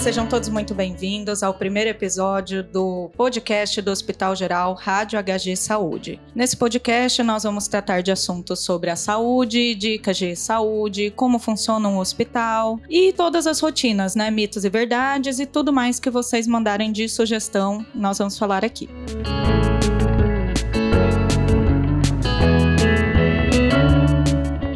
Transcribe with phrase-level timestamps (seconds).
[0.00, 6.18] sejam todos muito bem-vindos ao primeiro episódio do podcast do Hospital Geral Rádio HG Saúde.
[6.34, 11.86] Nesse podcast, nós vamos tratar de assuntos sobre a saúde, dicas de saúde, como funciona
[11.86, 14.30] um hospital e todas as rotinas, né?
[14.30, 18.88] Mitos e verdades e tudo mais que vocês mandarem de sugestão, nós vamos falar aqui.
[18.88, 19.49] Música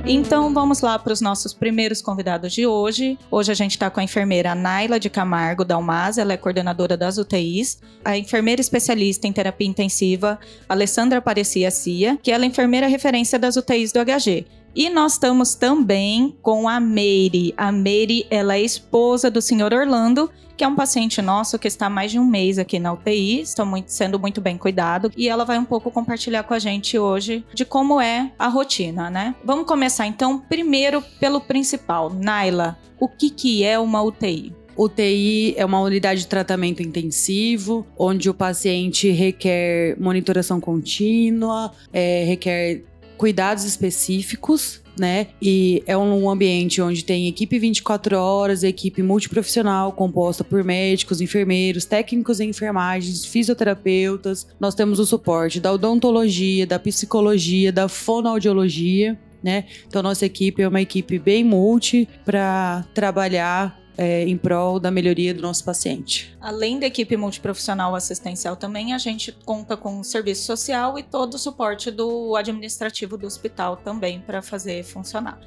[0.07, 3.19] Então vamos lá para os nossos primeiros convidados de hoje.
[3.31, 6.95] Hoje a gente está com a enfermeira Naila de Camargo, da UMAS, ela é coordenadora
[6.95, 7.81] das UTIs.
[8.05, 13.57] A enfermeira especialista em terapia intensiva, Alessandra Aparecia Cia, que ela é enfermeira referência das
[13.57, 14.47] UTIs do HG.
[14.74, 17.55] E nós estamos também com a Meire.
[17.56, 21.87] A Meire, ela é esposa do senhor Orlando, que é um paciente nosso que está
[21.87, 25.28] há mais de um mês aqui na UTI, está muito, sendo muito bem cuidado, e
[25.28, 29.34] ela vai um pouco compartilhar com a gente hoje de como é a rotina, né?
[29.45, 32.11] Vamos começar então primeiro pelo principal.
[32.11, 34.53] Naila, o que, que é uma UTI?
[34.77, 42.83] UTI é uma unidade de tratamento intensivo, onde o paciente requer monitoração contínua, é, requer
[43.17, 45.29] cuidados específicos, né?
[45.41, 51.84] E é um ambiente onde tem equipe 24 horas, equipe multiprofissional composta por médicos, enfermeiros,
[51.84, 54.47] técnicos em enfermagens, fisioterapeutas.
[54.59, 59.65] Nós temos o suporte da odontologia, da psicologia, da fonoaudiologia, né?
[59.87, 65.33] Então nossa equipe é uma equipe bem multi para trabalhar é, em prol da melhoria
[65.33, 66.37] do nosso paciente.
[66.41, 71.34] Além da equipe multiprofissional assistencial também, a gente conta com o serviço social e todo
[71.34, 75.39] o suporte do administrativo do hospital também para fazer funcionar.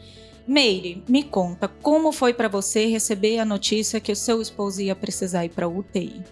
[0.48, 4.96] Meire, me conta, como foi para você receber a notícia que o seu esposo ia
[4.96, 6.24] precisar ir para UTI?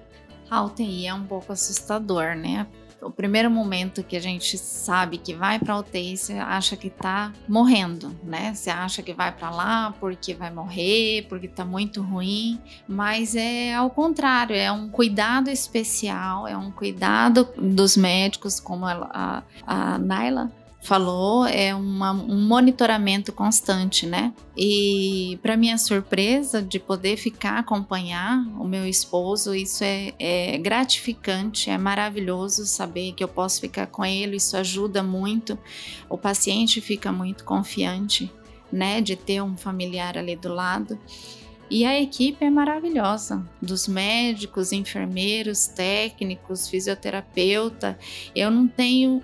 [0.50, 2.66] A UTI é um pouco assustador, né?
[3.02, 7.32] O primeiro momento que a gente sabe que vai para UTI, você acha que tá
[7.48, 8.54] morrendo, né?
[8.54, 13.74] Você acha que vai para lá porque vai morrer, porque tá muito ruim, mas é
[13.74, 19.98] ao contrário, é um cuidado especial, é um cuidado dos médicos, como a, a, a
[19.98, 20.52] Naila
[20.86, 24.32] falou, é uma, um monitoramento constante, né?
[24.56, 31.72] E para minha surpresa de poder ficar acompanhar o meu esposo, isso é, é, gratificante,
[31.72, 35.58] é maravilhoso saber que eu posso ficar com ele, isso ajuda muito.
[36.08, 38.32] O paciente fica muito confiante,
[38.72, 41.00] né, de ter um familiar ali do lado.
[41.68, 47.98] E a equipe é maravilhosa, dos médicos, enfermeiros, técnicos, fisioterapeuta.
[48.36, 49.24] Eu não tenho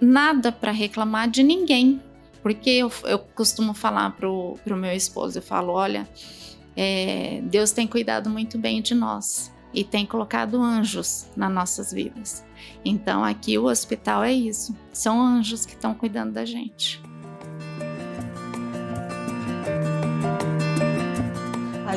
[0.00, 2.00] nada para reclamar de ninguém.
[2.42, 6.08] Porque eu, eu costumo falar pro, pro meu esposo, eu falo, olha,
[6.76, 12.44] é, Deus tem cuidado muito bem de nós e tem colocado anjos nas nossas vidas.
[12.84, 17.02] Então aqui o hospital é isso, são anjos que estão cuidando da gente.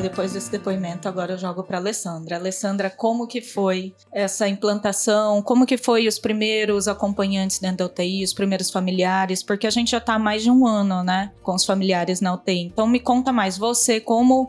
[0.00, 2.36] Aí depois desse depoimento, agora eu jogo para Alessandra.
[2.36, 5.42] Alessandra, como que foi essa implantação?
[5.42, 9.42] Como que foi os primeiros acompanhantes dentro da UTI, os primeiros familiares?
[9.42, 12.32] Porque a gente já está há mais de um ano, né, com os familiares na
[12.32, 12.62] UTI.
[12.62, 14.48] Então me conta mais, você como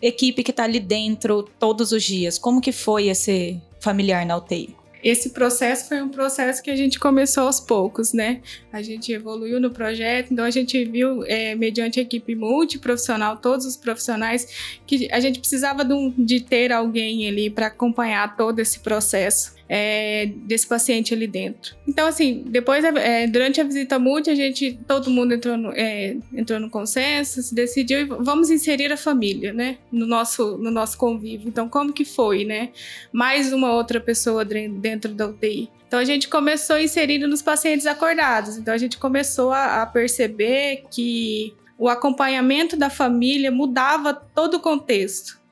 [0.00, 4.81] equipe que está ali dentro todos os dias, como que foi esse familiar na UTI?
[5.02, 8.40] Esse processo foi um processo que a gente começou aos poucos, né?
[8.72, 13.66] A gente evoluiu no projeto, então a gente viu, é, mediante a equipe multiprofissional, todos
[13.66, 18.60] os profissionais, que a gente precisava de, um, de ter alguém ali para acompanhar todo
[18.60, 21.74] esse processo é, desse paciente ali dentro.
[21.88, 26.14] Então, assim, depois, é, durante a visita multi, a gente, todo mundo entrou no, é,
[26.34, 30.98] entrou no consenso, se decidiu e vamos inserir a família, né, no nosso, no nosso
[30.98, 31.48] convívio.
[31.48, 32.68] Então, como que foi, né?
[33.10, 35.70] Mais uma outra pessoa dentro da UTI.
[35.86, 38.56] Então a gente começou inserindo nos pacientes acordados.
[38.56, 44.60] Então a gente começou a, a, perceber que o acompanhamento da família mudava todo o
[44.60, 45.42] contexto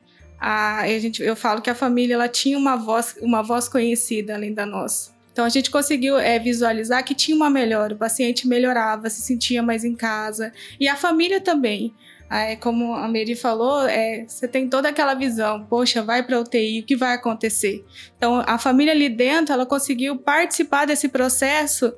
[0.40, 4.34] a, a gente, eu falo que a família ela tinha uma voz, uma voz conhecida
[4.34, 5.12] além da nossa.
[5.40, 9.62] Então a gente conseguiu é, visualizar que tinha uma melhora, o paciente melhorava, se sentia
[9.62, 11.94] mais em casa e a família também.
[12.30, 16.80] É, como a Mary falou, é, você tem toda aquela visão, poxa, vai para UTI,
[16.80, 17.82] o que vai acontecer?
[18.18, 21.90] Então a família ali dentro, ela conseguiu participar desse processo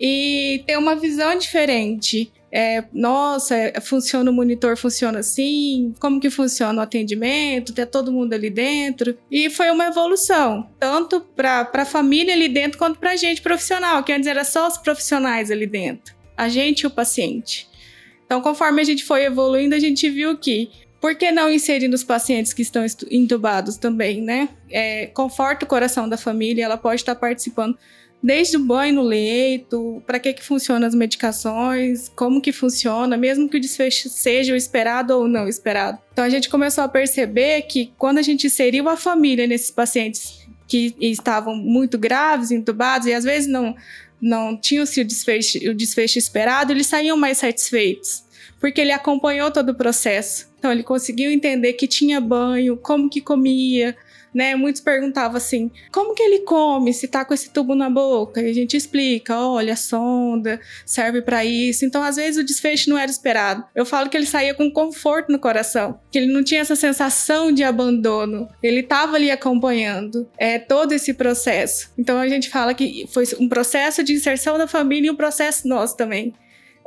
[0.00, 6.30] e ter uma visão diferente é, nossa, é, funciona o monitor, funciona assim, como que
[6.30, 9.16] funciona o atendimento, ter todo mundo ali dentro.
[9.30, 14.02] E foi uma evolução, tanto para a família ali dentro, quanto para a gente profissional,
[14.02, 17.68] que antes era só os profissionais ali dentro, a gente e o paciente.
[18.24, 22.02] Então, conforme a gente foi evoluindo, a gente viu que por que não inserir nos
[22.02, 24.48] pacientes que estão entubados também, né?
[24.68, 27.78] É, conforta o coração da família, ela pode estar participando
[28.22, 33.48] desde o banho no leito, para que que funcionam as medicações, como que funciona, mesmo
[33.48, 35.98] que o desfecho seja o esperado ou não esperado.
[36.12, 40.46] Então a gente começou a perceber que quando a gente inseriu a família nesses pacientes
[40.66, 43.74] que estavam muito graves, entubados e às vezes não
[44.20, 48.24] não tinham se o desfecho, o desfecho esperado, eles saíam mais satisfeitos,
[48.58, 50.48] porque ele acompanhou todo o processo.
[50.58, 53.96] Então ele conseguiu entender que tinha banho, como que comia,
[54.34, 54.54] né?
[54.54, 58.40] Muitos perguntavam assim: como que ele come se tá com esse tubo na boca?
[58.40, 61.84] E a gente explica: olha, sonda serve para isso.
[61.84, 63.64] Então, às vezes, o desfecho não era esperado.
[63.74, 67.52] Eu falo que ele saía com conforto no coração, que ele não tinha essa sensação
[67.52, 68.48] de abandono.
[68.62, 71.90] Ele estava ali acompanhando é, todo esse processo.
[71.98, 75.66] Então, a gente fala que foi um processo de inserção da família e um processo
[75.66, 76.34] nosso também.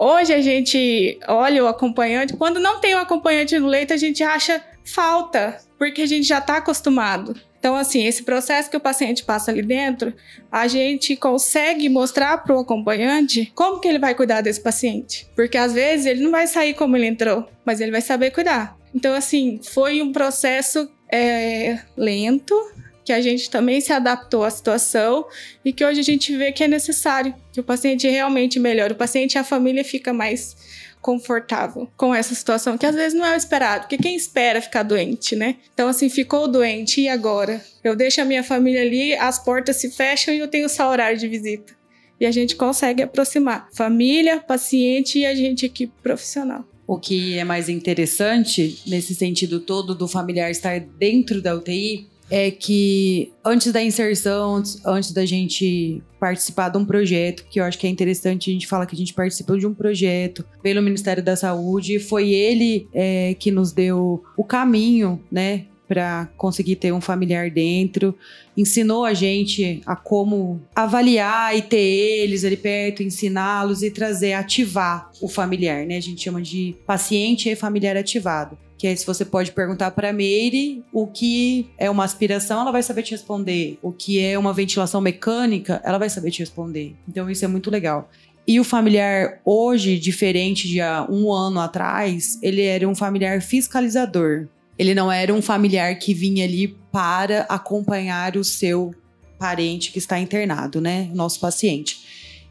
[0.04, 4.24] Hoje a gente olha o acompanhante, quando não tem o acompanhante no leito, a gente
[4.24, 7.40] acha falta, porque a gente já está acostumado.
[7.60, 10.14] Então, assim, esse processo que o paciente passa ali dentro,
[10.52, 15.28] a gente consegue mostrar para o acompanhante como que ele vai cuidar desse paciente.
[15.36, 18.76] Porque às vezes ele não vai sair como ele entrou, mas ele vai saber cuidar.
[18.96, 22.56] Então, assim, foi um processo é, lento,
[23.04, 25.26] que a gente também se adaptou à situação
[25.64, 28.96] e que hoje a gente vê que é necessário, que o paciente realmente melhore, o
[28.96, 30.56] paciente e a família fica mais
[31.02, 34.84] confortável com essa situação, que às vezes não é o esperado, porque quem espera ficar
[34.84, 35.58] doente, né?
[35.74, 37.62] Então, assim, ficou doente, e agora?
[37.84, 41.18] Eu deixo a minha família ali, as portas se fecham e eu tenho só horário
[41.18, 41.74] de visita.
[42.20, 46.64] E a gente consegue aproximar família, paciente e a gente equipe profissional.
[46.86, 52.50] O que é mais interessante nesse sentido todo do familiar estar dentro da UTI é
[52.50, 57.86] que antes da inserção, antes, da gente participar de um projeto, que eu acho que
[57.86, 61.36] é interessante a gente falar que a gente participou de um projeto pelo Ministério da
[61.36, 67.52] Saúde, foi ele é, que nos deu o caminho, né, para conseguir ter um familiar
[67.52, 68.16] dentro,
[68.56, 75.12] ensinou a gente a como avaliar e ter eles ali perto, ensiná-los e trazer, ativar
[75.22, 75.98] o familiar, né?
[75.98, 80.10] A gente chama de paciente e familiar ativado que é se você pode perguntar para
[80.10, 83.78] a Meire o que é uma aspiração, ela vai saber te responder.
[83.80, 86.96] O que é uma ventilação mecânica, ela vai saber te responder.
[87.08, 88.10] Então isso é muito legal.
[88.48, 94.48] E o familiar hoje, diferente de há um ano atrás, ele era um familiar fiscalizador.
[94.80, 98.96] Ele não era um familiar que vinha ali para acompanhar o seu
[99.38, 101.08] parente que está internado, né?
[101.14, 102.00] Nosso paciente.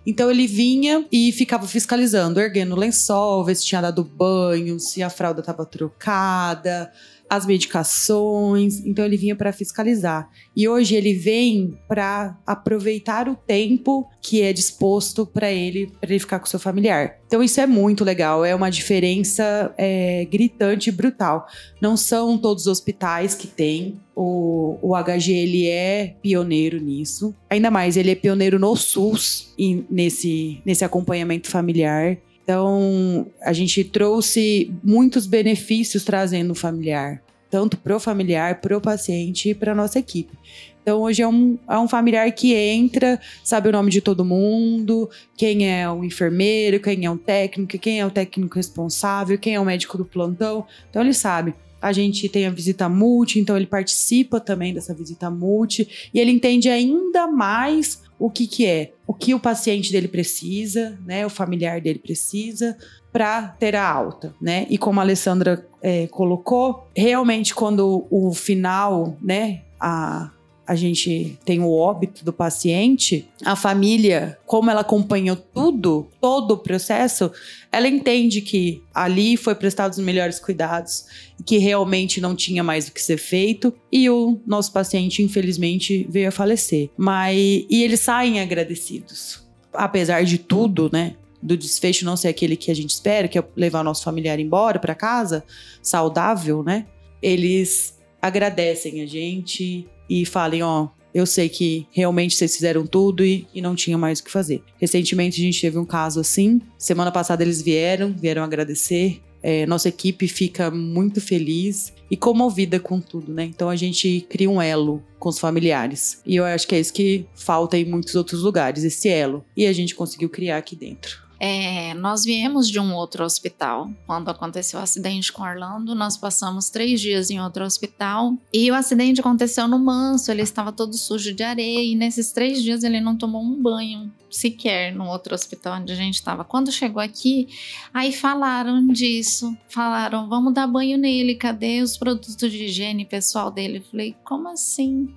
[0.07, 5.03] Então ele vinha e ficava fiscalizando, erguendo o lençol, ver se tinha dado banho, se
[5.03, 6.91] a fralda estava trocada,
[7.31, 8.85] as medicações.
[8.85, 10.29] Então ele vinha para fiscalizar.
[10.57, 16.19] E hoje ele vem para aproveitar o tempo que é disposto para ele, para ele
[16.19, 17.21] ficar com seu familiar.
[17.27, 21.47] Então isso é muito legal, é uma diferença é, gritante e brutal.
[21.81, 24.01] Não são todos os hospitais que têm.
[24.23, 27.35] O, o HG ele é pioneiro nisso.
[27.49, 32.19] Ainda mais, ele é pioneiro no SUS e nesse, nesse acompanhamento familiar.
[32.45, 38.81] Então, a gente trouxe muitos benefícios trazendo o familiar, tanto para o familiar, para o
[38.81, 40.37] paciente e para nossa equipe.
[40.83, 45.09] Então, hoje é um, é um familiar que entra, sabe o nome de todo mundo,
[45.35, 49.61] quem é o enfermeiro, quem é o técnico, quem é o técnico responsável, quem é
[49.61, 50.67] o médico do plantão.
[50.91, 51.55] Então, ele sabe.
[51.81, 56.31] A gente tem a visita multi, então ele participa também dessa visita multi e ele
[56.31, 61.31] entende ainda mais o que, que é, o que o paciente dele precisa, né, o
[61.31, 62.77] familiar dele precisa
[63.13, 64.67] para ter a alta, né?
[64.71, 70.31] E como a Alessandra é, colocou, realmente quando o final, né, a
[70.71, 76.59] a gente tem o óbito do paciente, a família, como ela acompanhou tudo, todo o
[76.59, 77.33] processo,
[77.73, 81.07] ela entende que ali foi prestado os melhores cuidados,
[81.45, 86.29] que realmente não tinha mais o que ser feito e o nosso paciente, infelizmente, veio
[86.29, 86.89] a falecer.
[86.97, 87.37] Mas
[87.69, 89.45] e eles saem agradecidos.
[89.73, 91.17] Apesar de tudo, né?
[91.43, 94.39] do desfecho não ser aquele que a gente espera, que é levar o nosso familiar
[94.39, 95.43] embora para casa,
[95.83, 96.87] saudável, né?
[97.21, 103.47] Eles agradecem a gente, e falem, ó, eu sei que realmente vocês fizeram tudo e,
[103.55, 104.63] e, não tinha mais o que fazer.
[104.77, 106.61] Recentemente a gente teve um caso assim.
[106.77, 109.21] Semana passada eles vieram, vieram agradecer.
[109.43, 113.45] É, nossa equipe fica muito feliz e comovida com tudo, né?
[113.45, 116.21] Então a gente cria um elo com os familiares.
[116.27, 119.45] E eu acho que é isso que falta em muitos outros lugares, esse elo.
[119.57, 121.30] E a gente conseguiu criar aqui dentro.
[121.43, 123.91] É, nós viemos de um outro hospital.
[124.07, 128.35] Quando aconteceu o acidente com Orlando, nós passamos três dias em outro hospital.
[128.53, 131.83] E o acidente aconteceu no Manso, ele estava todo sujo de areia.
[131.83, 135.97] E nesses três dias ele não tomou um banho sequer no outro hospital onde a
[135.97, 136.45] gente estava.
[136.45, 137.49] Quando chegou aqui,
[137.93, 139.57] aí falaram disso.
[139.69, 143.79] Falaram, vamos dar banho nele, cadê os produtos de higiene pessoal dele?
[143.79, 145.09] Eu falei, como assim?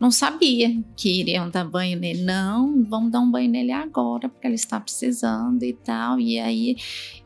[0.00, 2.22] Não sabia que iriam dar banho nele.
[2.22, 6.18] Não, vamos dar um banho nele agora, porque ele está precisando e tal.
[6.18, 6.76] E aí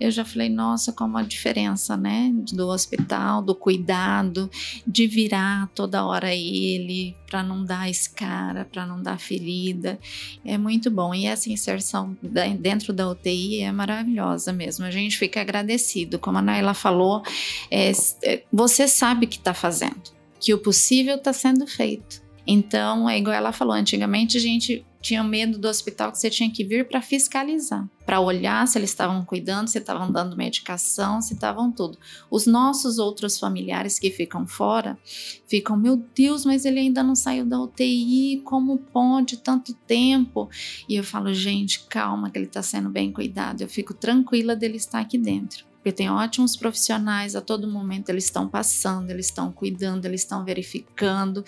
[0.00, 2.32] eu já falei, nossa, como a diferença, né?
[2.52, 4.50] Do hospital, do cuidado,
[4.84, 9.96] de virar toda hora ele, para não dar escara, para não dar ferida.
[10.44, 11.14] É muito bom.
[11.14, 12.16] E essa inserção
[12.58, 14.84] dentro da UTI é maravilhosa mesmo.
[14.84, 16.18] A gente fica agradecido.
[16.18, 17.22] Como a Naila falou,
[17.70, 17.92] é,
[18.24, 20.02] é você sabe que está fazendo,
[20.40, 22.23] que o possível está sendo feito.
[22.46, 26.50] Então, é igual ela falou, antigamente a gente tinha medo do hospital que você tinha
[26.50, 31.34] que vir para fiscalizar, para olhar se eles estavam cuidando, se estavam dando medicação, se
[31.34, 31.98] estavam tudo.
[32.30, 34.98] Os nossos outros familiares que ficam fora
[35.46, 40.48] ficam, meu Deus, mas ele ainda não saiu da UTI, como pode tanto tempo?
[40.88, 43.60] E eu falo, gente, calma, que ele está sendo bem cuidado.
[43.60, 48.24] Eu fico tranquila dele estar aqui dentro porque tem ótimos profissionais a todo momento, eles
[48.24, 51.44] estão passando, eles estão cuidando, eles estão verificando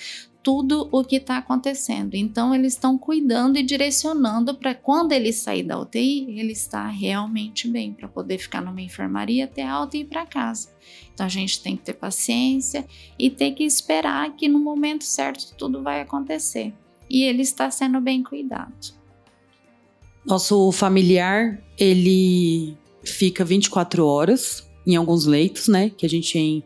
[0.47, 2.15] tudo o que está acontecendo.
[2.15, 7.67] Então, eles estão cuidando e direcionando para quando ele sair da UTI, ele está realmente
[7.67, 10.69] bem, para poder ficar numa enfermaria, ter alta e ir para casa.
[11.13, 12.87] Então, a gente tem que ter paciência
[13.19, 16.73] e ter que esperar que no momento certo tudo vai acontecer.
[17.11, 18.95] E ele está sendo bem cuidado.
[20.25, 25.91] Nosso familiar, ele fica 24 horas em alguns leitos, né?
[25.91, 26.63] Que a gente tem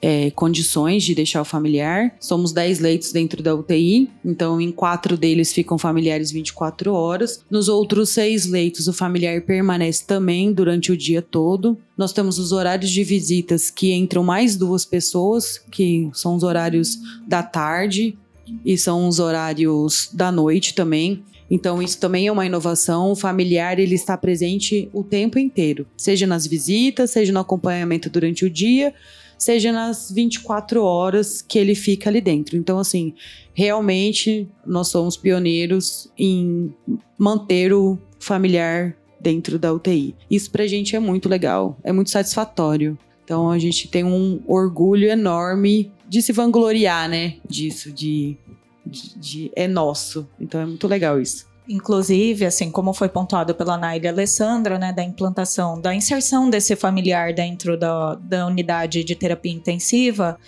[0.00, 2.14] é, condições de deixar o familiar.
[2.20, 7.44] Somos 10 leitos dentro da UTI, então em quatro deles ficam familiares 24 horas.
[7.50, 11.76] Nos outros seis leitos, o familiar permanece também durante o dia todo.
[11.96, 16.98] Nós temos os horários de visitas que entram mais duas pessoas, que são os horários
[17.26, 18.16] da tarde
[18.64, 21.22] e são os horários da noite também.
[21.50, 23.10] Então isso também é uma inovação.
[23.10, 28.44] O familiar ele está presente o tempo inteiro, seja nas visitas, seja no acompanhamento durante
[28.44, 28.94] o dia,
[29.38, 32.56] seja nas 24 horas que ele fica ali dentro.
[32.56, 33.14] Então assim,
[33.54, 36.72] realmente nós somos pioneiros em
[37.16, 40.14] manter o familiar dentro da UTI.
[40.30, 42.98] Isso pra gente é muito legal, é muito satisfatório.
[43.24, 48.38] Então a gente tem um orgulho enorme de se vangloriar, né, disso, de
[48.88, 50.28] de, de, é nosso.
[50.40, 51.46] Então é muito legal isso.
[51.68, 57.34] Inclusive, assim como foi pontuado pela Naila Alessandra, né, da implantação, da inserção desse familiar
[57.34, 60.38] dentro da, da unidade de terapia intensiva,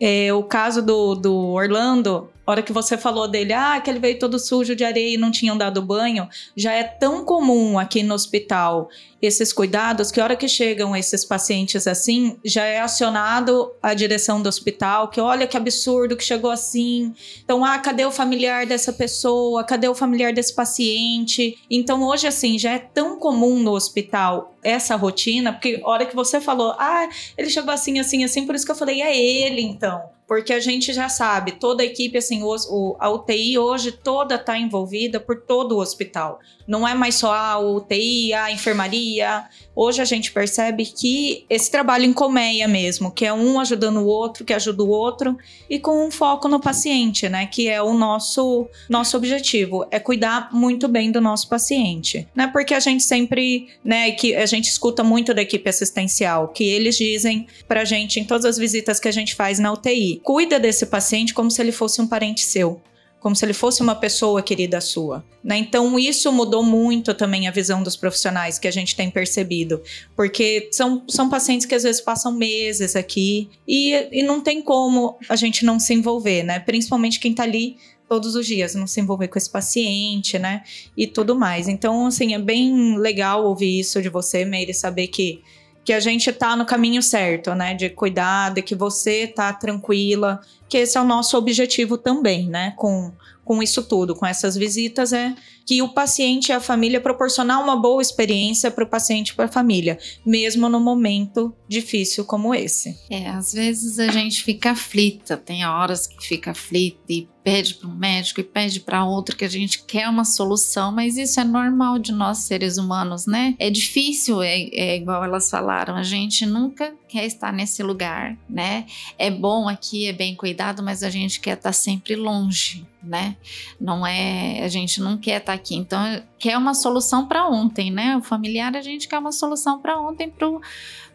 [0.00, 4.18] é, o caso do, do Orlando, hora que você falou dele, ah, que ele veio
[4.18, 8.14] todo sujo de areia e não tinham dado banho, já é tão comum aqui no
[8.14, 8.88] hospital
[9.20, 14.40] esses cuidados que a hora que chegam esses pacientes assim, já é acionado a direção
[14.40, 17.12] do hospital, que olha que absurdo que chegou assim.
[17.44, 19.64] Então, ah, cadê o familiar dessa pessoa?
[19.64, 21.58] Cadê o familiar desse paciente?
[21.70, 26.14] Então, hoje assim, já é tão comum no hospital essa rotina, porque a hora que
[26.14, 29.60] você falou, ah, ele chegou assim, assim, assim, por isso que eu falei, é ele
[29.60, 33.90] então porque a gente já sabe, toda a equipe, assim, o, o, a UTI hoje
[33.90, 36.38] toda está envolvida por todo o hospital.
[36.66, 39.44] Não é mais só a UTI, a enfermaria.
[39.74, 44.06] Hoje a gente percebe que esse trabalho em colmeia mesmo, que é um ajudando o
[44.06, 45.34] outro, que ajuda o outro,
[45.70, 47.46] e com um foco no paciente, né?
[47.46, 52.28] Que é o nosso, nosso objetivo, é cuidar muito bem do nosso paciente.
[52.34, 52.48] Né?
[52.48, 56.98] Porque a gente sempre, né, que a gente escuta muito da equipe assistencial, que eles
[56.98, 60.86] dizem pra gente em todas as visitas que a gente faz na UTI, cuida desse
[60.86, 62.80] paciente como se ele fosse um parente seu
[63.20, 65.24] como se ele fosse uma pessoa querida sua.
[65.42, 65.58] Né?
[65.58, 69.82] Então, isso mudou muito também a visão dos profissionais que a gente tem percebido,
[70.14, 75.18] porque são, são pacientes que às vezes passam meses aqui e, e não tem como
[75.28, 76.60] a gente não se envolver, né?
[76.60, 77.76] Principalmente quem está ali
[78.08, 80.62] todos os dias, não se envolver com esse paciente, né?
[80.96, 81.68] E tudo mais.
[81.68, 85.42] Então, assim, é bem legal ouvir isso de você, Meire, saber que
[85.88, 87.72] que a gente tá no caminho certo, né?
[87.72, 92.72] De cuidar, de que você tá tranquila, que esse é o nosso objetivo também, né?
[92.76, 93.12] Com,
[93.44, 95.34] com isso tudo, com essas visitas, é
[95.68, 99.44] que o paciente e a família proporcionar uma boa experiência para o paciente e para
[99.44, 102.98] a família, mesmo no momento difícil como esse.
[103.10, 107.88] É, às vezes a gente fica aflita, tem horas que fica aflita e pede para
[107.88, 111.44] um médico e pede para outro que a gente quer uma solução, mas isso é
[111.44, 113.54] normal de nós seres humanos, né?
[113.58, 118.86] É difícil, é, é igual elas falaram, a gente nunca quer estar nesse lugar, né?
[119.18, 123.36] É bom aqui, é bem cuidado, mas a gente quer estar sempre longe, né?
[123.80, 126.00] Não é, a gente não quer estar aqui, então
[126.38, 128.16] quer uma solução para ontem, né?
[128.16, 130.60] O familiar a gente quer uma solução para ontem pro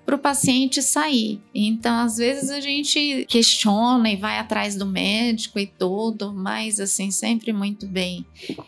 [0.05, 1.41] para o paciente sair.
[1.53, 7.09] Então, às vezes a gente questiona e vai atrás do médico e tudo, mas assim,
[7.11, 8.25] sempre muito bem.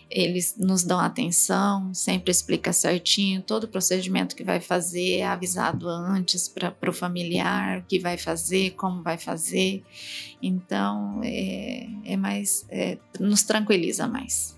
[0.09, 5.89] Eles nos dão atenção, sempre explica certinho todo o procedimento que vai fazer, é avisado
[5.89, 9.83] antes para o familiar o que vai fazer, como vai fazer.
[10.41, 14.54] Então, é, é mais, é, nos tranquiliza mais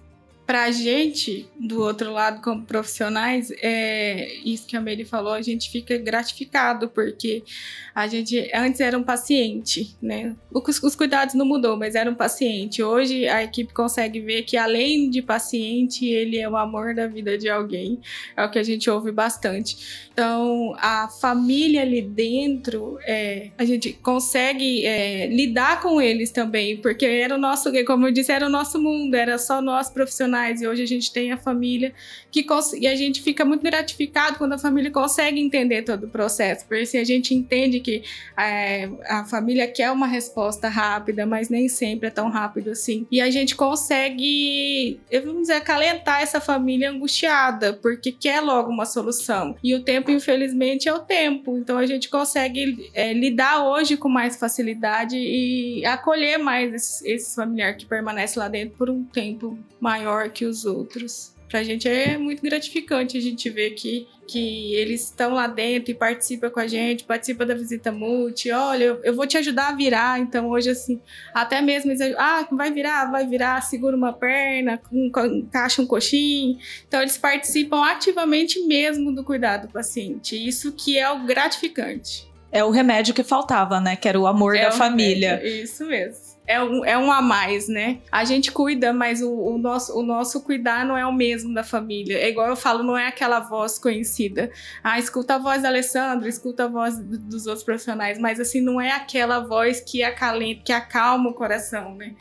[0.47, 5.41] para a gente, do outro lado, como profissionais, é isso que a Mary falou, a
[5.41, 7.43] gente fica gratificado, porque
[7.93, 10.37] a gente antes era um paciente, né?
[10.49, 12.81] Os, os, cuidados não mudou, mas era um paciente.
[12.81, 17.37] Hoje a equipe consegue ver que além de paciente, ele é o amor da vida
[17.37, 17.99] de alguém.
[18.37, 20.07] É o que a gente ouve bastante.
[20.13, 27.05] Então, a família ali dentro, é, a gente consegue é, lidar com eles também, porque
[27.05, 30.61] era o nosso, como eu disse, era o nosso mundo, era só nós profissionais profissionais
[30.61, 31.93] e hoje a gente tem a família
[32.31, 32.45] que
[32.79, 36.83] e a gente fica muito gratificado quando a família consegue entender todo o processo, porque
[36.83, 38.03] assim, a gente entende que
[38.37, 43.05] é, a família quer uma resposta rápida, mas nem sempre é tão rápido assim.
[43.11, 49.55] E a gente consegue, vamos dizer, acalentar essa família angustiada, porque quer logo uma solução.
[49.63, 51.57] E o tempo, infelizmente, é o tempo.
[51.57, 57.35] Então a gente consegue é, lidar hoje com mais facilidade e acolher mais esses, esses
[57.35, 61.35] familiares que permanecem lá dentro por um tempo maior que os outros.
[61.49, 65.93] Pra gente é muito gratificante a gente ver que, que eles estão lá dentro e
[65.93, 68.51] participam com a gente, participa da visita multi.
[68.51, 70.19] Olha, eu, eu, vou te ajudar a virar.
[70.19, 70.99] Então, hoje, assim,
[71.33, 76.57] até mesmo eles ah, vai virar, vai virar, segura uma perna, encaixa um coxinho.
[76.85, 80.35] Então, eles participam ativamente mesmo do cuidado do paciente.
[80.35, 82.27] Isso que é o gratificante.
[82.51, 83.95] É o remédio que faltava, né?
[83.95, 85.37] Que era o amor é da família.
[85.37, 87.99] Remédio, isso mesmo é um, é um a mais, né?
[88.09, 91.63] A gente cuida, mas o, o, nosso, o nosso cuidar não é o mesmo da
[91.63, 92.17] família.
[92.17, 94.49] É igual eu falo, não é aquela voz conhecida.
[94.81, 98.79] Ah, escuta a voz da Alessandra, escuta a voz dos outros profissionais, mas assim, não
[98.79, 102.15] é aquela voz que acalenta, que acalma o coração, né?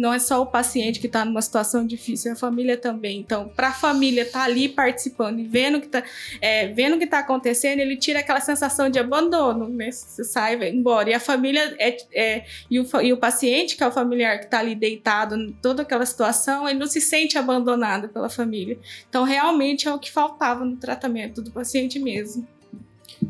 [0.00, 3.18] não é só o paciente que está numa situação difícil, é a família também.
[3.18, 6.02] Então, para a família tá ali participando e vendo o que está
[6.40, 9.90] é, vendo que tá acontecendo, ele tira aquela sensação de abandono, né?
[9.90, 11.10] Você sai, vai embora.
[11.10, 14.44] E a família é, é e, o, e o paciente, que é o familiar que
[14.46, 18.78] está ali deitado em toda aquela situação, ele não se sente abandonado pela família.
[19.08, 22.46] Então, realmente é o que faltava no tratamento do paciente mesmo.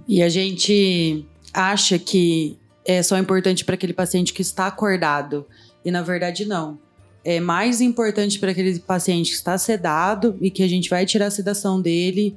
[0.06, 5.46] E a gente acha que é só importante para aquele paciente que está acordado.
[5.84, 6.78] E na verdade, não.
[7.24, 11.26] É mais importante para aquele paciente que está sedado e que a gente vai tirar
[11.26, 12.36] a sedação dele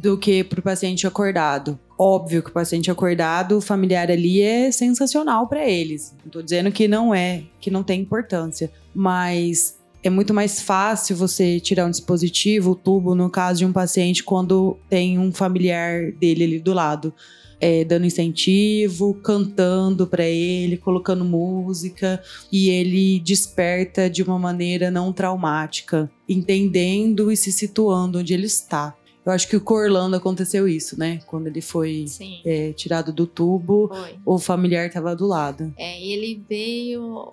[0.00, 1.78] do que para o paciente acordado.
[1.98, 6.14] Óbvio que o paciente acordado, o familiar ali é sensacional para eles.
[6.18, 11.14] Não estou dizendo que não é, que não tem importância, mas é muito mais fácil
[11.14, 16.10] você tirar um dispositivo, o tubo, no caso de um paciente, quando tem um familiar
[16.12, 17.14] dele ali do lado
[17.62, 25.12] é, dando incentivo, cantando para ele, colocando música e ele desperta de uma maneira não
[25.12, 28.96] traumática, entendendo e se situando onde ele está.
[29.24, 31.20] Eu acho que com o Orlando aconteceu isso, né?
[31.26, 32.06] Quando ele foi
[32.44, 34.16] é, tirado do tubo, foi.
[34.26, 35.72] o familiar estava do lado.
[35.76, 37.32] É, ele veio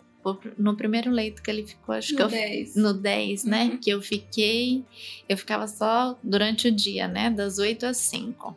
[0.57, 2.75] no primeiro leito que ele ficou, acho no que eu 10.
[2.75, 3.63] no 10, né?
[3.63, 3.77] Uhum.
[3.77, 4.83] Que eu fiquei,
[5.27, 7.29] eu ficava só durante o dia, né?
[7.29, 8.55] Das 8 às 5.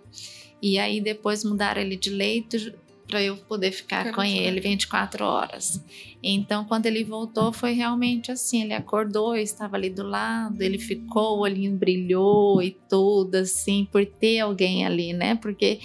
[0.60, 2.56] E aí depois mudaram ele de leito
[3.12, 5.84] para eu poder ficar com ele 24 horas.
[6.22, 10.78] Então, quando ele voltou, foi realmente assim: ele acordou, eu estava ali do lado, ele
[10.78, 15.34] ficou, o olhinho brilhou e tudo, assim, por ter alguém ali, né?
[15.34, 15.78] Porque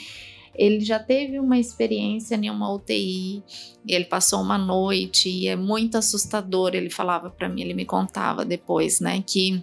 [0.56, 3.44] ele já teve uma experiência em uma UTI,
[3.86, 6.74] ele passou uma noite e é muito assustador.
[6.74, 9.62] Ele falava para mim, ele me contava depois, né, que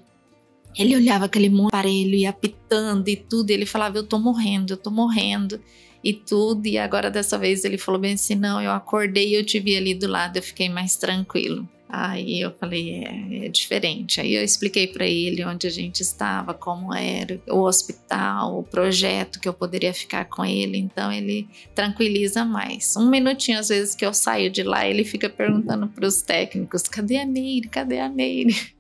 [0.77, 4.77] ele olhava aquele aparelho e apitando e tudo, e ele falava: Eu tô morrendo, eu
[4.77, 5.59] tô morrendo
[6.05, 6.67] e tudo.
[6.67, 9.77] E agora dessa vez ele falou bem assim: Não, eu acordei e eu te vi
[9.77, 11.67] ali do lado, eu fiquei mais tranquilo.
[11.89, 14.21] Aí eu falei: É, é diferente.
[14.21, 19.41] Aí eu expliquei para ele onde a gente estava, como era o hospital, o projeto
[19.41, 20.77] que eu poderia ficar com ele.
[20.77, 22.97] Então ele tranquiliza mais.
[22.97, 26.83] Um minutinho, às vezes, que eu saio de lá, ele fica perguntando para os técnicos:
[26.83, 27.69] Cadê a Meire?
[27.69, 28.75] Cadê a Meire?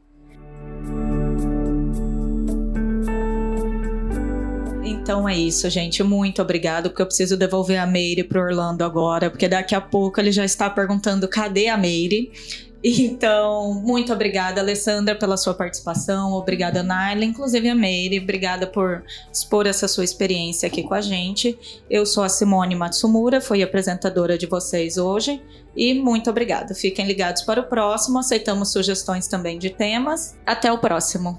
[5.04, 6.02] Então é isso, gente.
[6.02, 10.18] Muito obrigado, porque eu preciso devolver a Meire pro Orlando agora, porque daqui a pouco
[10.18, 12.32] ele já está perguntando cadê a Meire.
[12.86, 16.32] Então, muito obrigada, Alessandra, pela sua participação.
[16.32, 17.24] Obrigada, Naila.
[17.24, 21.58] Inclusive a Meire, obrigada por expor essa sua experiência aqui com a gente.
[21.88, 25.42] Eu sou a Simone Matsumura, fui apresentadora de vocês hoje.
[25.74, 26.74] E muito obrigada.
[26.74, 28.18] Fiquem ligados para o próximo.
[28.18, 30.36] Aceitamos sugestões também de temas.
[30.44, 31.38] Até o próximo.